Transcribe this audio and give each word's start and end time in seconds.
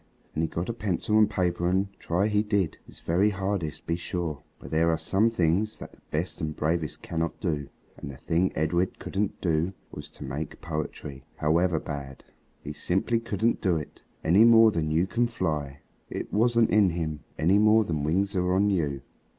And 0.33 0.41
he 0.41 0.47
got 0.47 0.67
a 0.67 0.73
pencil 0.73 1.19
and 1.19 1.29
paper 1.29 1.67
and 1.69 1.89
try 1.99 2.25
he 2.27 2.41
did, 2.41 2.79
his 2.87 3.01
very 3.01 3.29
hardest, 3.29 3.85
be 3.85 3.95
sure. 3.95 4.41
But 4.57 4.71
there 4.71 4.89
are 4.89 4.97
some 4.97 5.29
things 5.29 5.77
that 5.77 5.91
the 5.91 6.01
best 6.09 6.41
and 6.41 6.55
bravest 6.55 7.03
cannot 7.03 7.39
do. 7.39 7.69
And 7.97 8.09
the 8.09 8.17
thing 8.17 8.51
Edred 8.57 8.97
couldn't 8.97 9.39
do 9.41 9.73
was 9.91 10.09
to 10.09 10.23
make 10.23 10.59
poetry, 10.59 11.23
however 11.35 11.79
bad. 11.79 12.23
He 12.63 12.73
simply 12.73 13.19
couldn't 13.19 13.61
do 13.61 13.77
it, 13.77 14.01
any 14.23 14.43
more 14.43 14.71
than 14.71 14.89
you 14.89 15.05
can 15.05 15.27
fly. 15.27 15.81
It 16.09 16.33
wasn't 16.33 16.71
in 16.71 16.89
him, 16.89 17.19
any 17.37 17.59
more 17.59 17.83
than 17.85 18.03
wings 18.03 18.35
are 18.35 18.53
on 18.53 18.71
you. 18.71 19.03